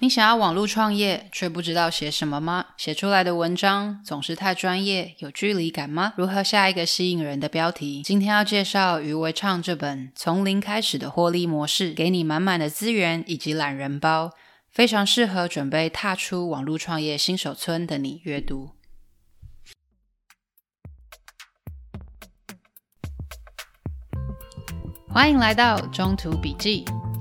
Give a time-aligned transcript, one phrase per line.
[0.00, 2.66] 你想要网络创业，却不知道写什么吗？
[2.76, 6.12] 写出来的文章总是太专业，有距离感吗？
[6.16, 8.02] 如何下一个吸引人的标题？
[8.02, 14.32] 今天要介绍余维畅这本《从零开始的获利模式》，给你满满的资源以及懒人包，
[14.70, 18.72] 非常适合准备踏出网络创业新手村的你阅读。
[25.08, 26.84] 欢迎来到中途笔记。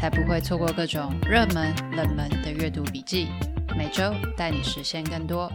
[0.00, 3.28] 才不会错过各种热门、冷门的阅读笔记，
[3.76, 5.52] 每周带你实现更多。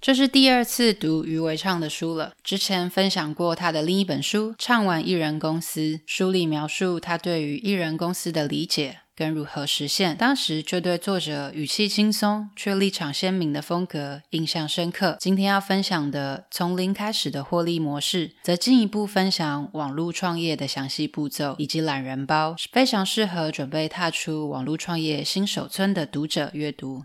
[0.00, 9.02] 这是第二次读余维畅的书了，之前分享过他的另一本书《畅玩艺人公司》，书里描述他对于艺人公司的理解。
[9.18, 15.16] 跟如何实现，当时就对作者语气轻松却立场鲜明的风格印象深刻。
[15.18, 27.02] 今天要分享的从零开始的获利模式，则进一步分享网络创业的详细步骤以及懒人包，非常适合准备踏出网络创业新手村的读者阅读。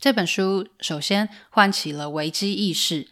[0.00, 3.06] 这本书首先唤起了危机意识：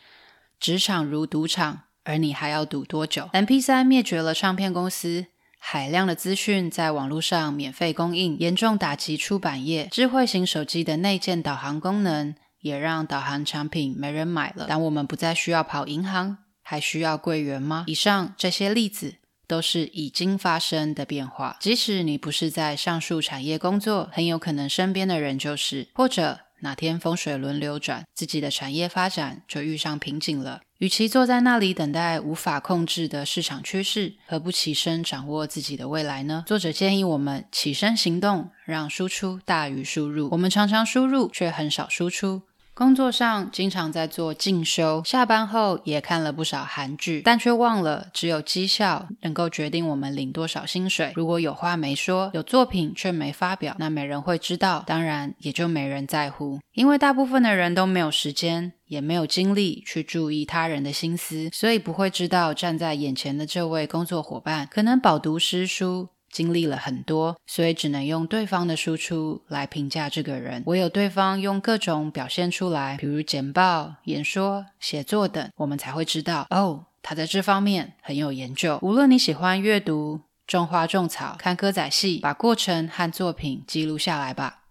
[0.59, 5.27] 职场如赌场，而你还要赌多久？MP3 灭绝了唱片公司。
[5.59, 9.89] 海量的资讯在网络上免费供应，严重打击出版业。
[9.91, 14.67] 智慧型手机的内建导航功能也让导航产品没人买了。
[14.69, 17.85] 但我们不再需要跑银行，还需要柜员吗？
[17.89, 19.17] 以上这些例子
[19.49, 21.57] 都是已经发生的变化。
[21.61, 30.61] 即使你不是在上述产业工作，很有可能身边的人就是，或者哪天风水轮流转，自己的产业发展就遇上瓶颈了。
[30.79, 36.45] 与其坐在那里等待无法控制的市场趋势，何不起身掌握自己的未来呢？
[36.47, 40.29] 作者建议我们起身行动，让输出大于输入。
[40.33, 42.43] 我们常常输入，却很少输出。
[42.77, 51.11] 工作上经常在做进修，下班后也看了不少韩剧，但却忘了只有绩效能够决定我们领多少薪水。
[51.15, 56.61] 如果有话没说，有作品却没发表，那没人会知道，当然也就没人在乎。
[56.75, 66.11] 因为大部分的人都没有时间，也没有精力去注意他人的心思，所以不会知道站在眼前的这位工作伙伴可能饱读诗书。
[66.31, 70.63] 经历了很多，所以只能用对方的输出来评价这个人。
[70.67, 78.79] 唯有对方用各种表现出来，比如简报、演说、写作等，我们才会知道哦，他在这方面很有研究。
[78.83, 84.65] 无论你喜欢阅读、种花种草、看歌仔戏，把过程和作品记录下来吧。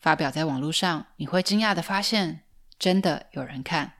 [0.00, 2.40] 发表在网络上，你会惊讶的发现，
[2.78, 3.94] 真的有人看。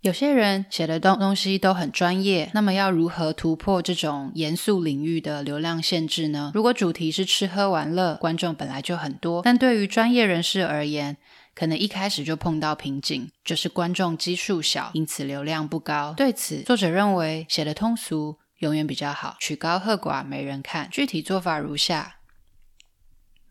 [0.00, 6.52] 有些人写的东东西都很专业，那么要如何突破这种严肃领域的流量限制呢？
[6.54, 11.18] 如果主题是吃喝玩乐，观众本来就很多，但对于专业人士而言，
[11.54, 16.14] 可能一开始就碰到瓶颈，就是观众基数小，因此流量不高。
[16.16, 20.88] 对此，作者认为写的通俗永远比较好，曲高和寡没人看。
[20.90, 22.20] 具体做法如下：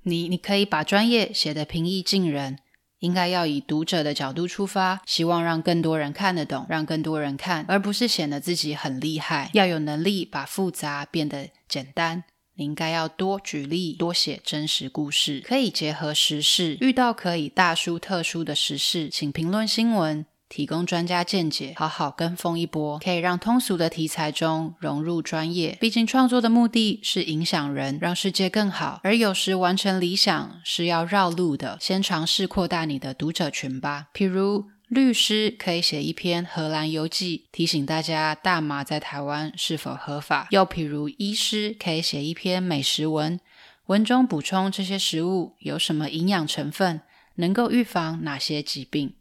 [0.01, 2.57] 你你可以把专业写得平易近人。
[2.99, 9.49] 应该要以读者的角度出发，希望让更多人看得懂，让更多人看，而不是显得自己很厉害。
[9.53, 12.23] 要有能力把复杂变得简单。
[12.55, 16.77] 你应该要多举例，多写真实故事，可以结合时事。
[16.81, 20.25] 遇到可以大书特书的时事，请评论新闻。
[20.49, 25.77] 提供专家见解，好好跟风一波，可以让通俗的题材中融入专业。
[25.79, 28.99] 毕竟创作的目的是影响人，让世界更好。
[29.03, 34.07] 而有时完成理想是要绕路的，先尝试扩大你的读者群吧。
[34.13, 43.39] 譬如律师可以写一篇荷兰游记，提醒大家大麻在台湾是否合法；又譬如医师可以写一篇美食文，
[43.85, 47.01] 文中补充这些食物有什么营养成分，
[47.35, 49.13] 能够预防哪些疾病。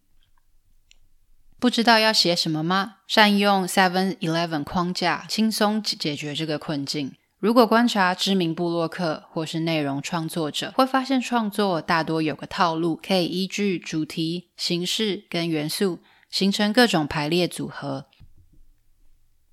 [1.61, 2.99] 不知道要写什么吗？
[3.09, 7.13] 善用 Seven Eleven 框架，轻松解决这个困境。
[7.41, 15.99] 如果观察知名部落客或是内容创作者，会发现创作大多有个套路，可以依据主题、形式跟元素，
[16.31, 18.07] 形成各种排列组合。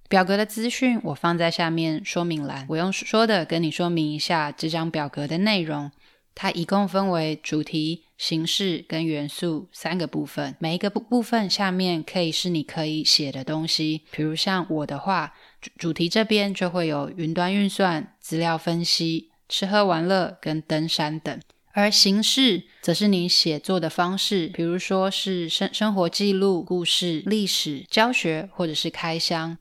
[0.08, 5.92] 表格的资讯我放在下面说明栏，我用说的跟你说明一下这张表格的内容。
[6.36, 14.02] 它一共分为主题、形式跟元素三个部分，每一个部部分下面可以是你可以写的东西。
[14.12, 21.40] 比如像我的话，主主题这边就会有云端运算、资料分析、吃喝玩乐跟登山等。
[21.72, 29.58] 而形式则是你写作的方式，比如说是生生活记录、故事、历史、教学或者是开箱。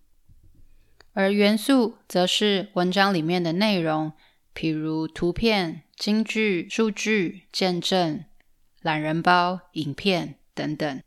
[1.13, 4.13] 而元素则是文章里面的内容，
[4.53, 8.25] 譬如图片、金句、数据、见证、
[8.83, 11.03] 懒人包、影片等等。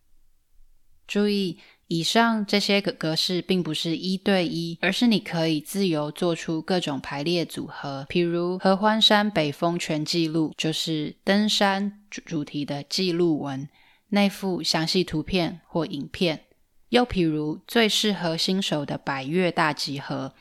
[1.08, 1.60] 注意。
[1.90, 8.06] 以上这些个格式并不是一对一，而是你可以自由做出各种排列组合。
[8.10, 13.70] 譬如合欢山北峰全记录，就是登山主主题的记录文，
[14.10, 16.44] 内附详细图片或影片。
[16.90, 20.34] 又譬如最适合新手的百岳大集合，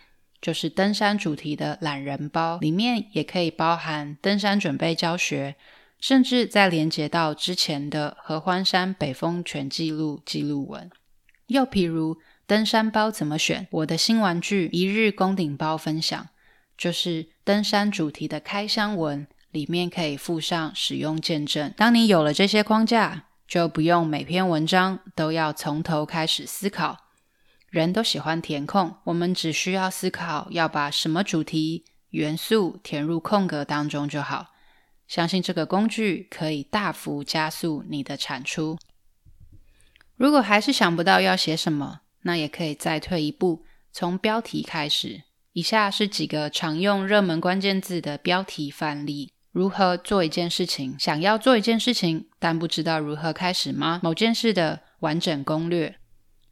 [0.47, 5.57] 就是登山主题的懒人包，里面也可以包含登山准备教学，
[5.99, 10.89] 甚至再连接到之前的合欢山北峰全记录记录文。
[11.49, 13.67] 又譬如登山包怎么选？
[13.73, 16.29] 我的新玩具一日攻顶包分享，
[16.79, 21.75] 就是登山主题的开箱文，里面可以附上使用见证。
[21.77, 27.06] 当你有了这些框架，就不用每篇文章都要从头开始思考。
[27.81, 34.55] 人都喜欢填空，我们只需要思考要把什么主题元素填入空格当中就好。
[35.07, 38.79] 相信这个工具可以大幅加速你的产出。
[40.17, 45.23] 如果还是想不到要写什么，那也可以再退一步，从标题开始。
[45.53, 50.99] 以下是几个常用热门关键字的标题范例：如何做一件事情？
[50.99, 54.01] 想要做一件事情，但不知道如何开始吗？
[54.03, 55.97] 某件事的完整攻略。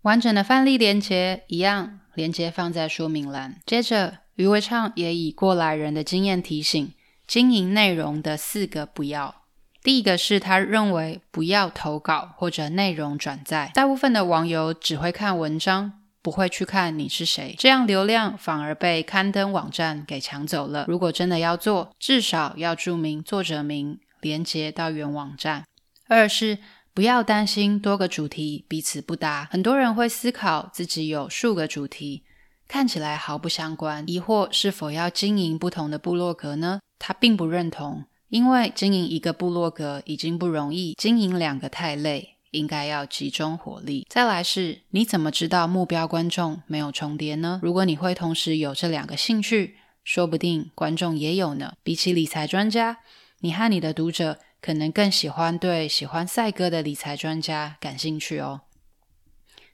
[0.05, 3.59] 完整的范例连结一样，连接放在说明栏。
[3.65, 6.93] 接着，余维畅也以过来人的经验提醒，
[7.27, 9.35] 经营内容的四个不要。
[9.83, 20.85] 第一个是他认为不要投稿或者内容转载，大部分的网友只会看文章，不会去看你是谁，这样流量反而被刊登网站给抢走了。
[20.87, 25.65] 如果真的要做，至少要注明作者名，连接到原网站。
[26.09, 26.59] 二是
[26.94, 32.23] 不要担心多个主题彼此不搭，很多人会思考自己有数个主题，
[32.69, 36.79] 看起来毫不相关，疑惑是否要经营不同的部落格呢？
[37.00, 38.05] 他并不认同。
[38.29, 44.06] 因为经营一个部落格已经不容易，经营两个太累，应该要集中火力。
[44.08, 47.58] 再来是，你怎么知道目标观众没有重叠呢？
[47.61, 51.75] 如果你会同时有这两个兴趣，说不定观众也有呢。
[51.82, 52.99] 比起理财专家，
[53.40, 58.62] 你和你的读者可能更喜欢对喜欢赛鸽的理财专家感兴趣哦。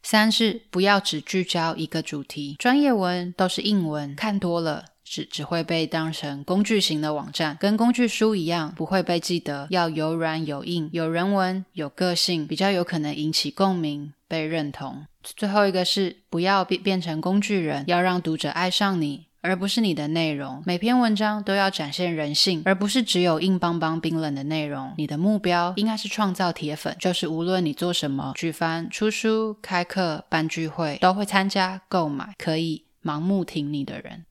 [0.03, 4.87] 三是，不要只聚焦一个主题，专业文都是硬文，看多了。
[5.05, 9.69] 只只会被当成工具型的网站，跟工具书一样，不会被记得。
[9.71, 15.07] 要有软有硬，有人文，有个性，比较有可能引起共鸣，被认同。
[15.23, 20.63] 最后一个是不要变变成工具人，要让读者爱上你，而不是你的内容。
[20.67, 24.93] 每篇文章都要展现人性，而不是只有硬邦邦、冰冷的内容。
[24.97, 34.25] 你的目标应该是创造铁粉，就是无论你做什么，举凡出书、开课、办聚会，都会参加、购买，可以盲目挺你的人。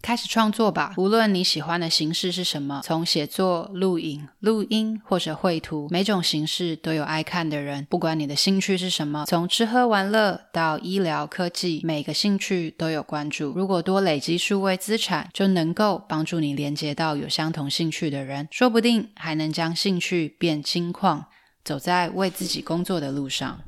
[0.00, 7.86] 开始创作吧，无论你喜欢的形式是什么，从写作、录影、录音或者绘图，每种形式都有爱看的人。
[7.90, 13.52] 不管你的兴趣是什么，从吃喝玩乐到医疗科技，每个兴趣都有关注。
[13.54, 21.26] 如果多累积数位资产，就能够帮助你连接到有相同兴趣的人，说不定还能将兴趣变金矿，
[21.64, 23.60] 走在为自己工作的路上。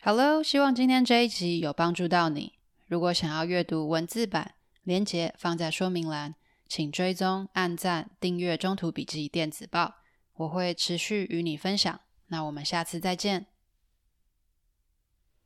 [0.00, 2.57] Hello，希望今天这一集有帮助到你。
[2.88, 6.34] 如果想要阅读文字版，连接放在说明栏，
[6.66, 9.84] 请追踪、按赞、订阅《中途笔记电子报》，
[10.36, 12.00] 我会持续与你分享。
[12.28, 13.46] 那我们下次再见。